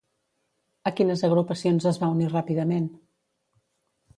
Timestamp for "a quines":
0.89-1.21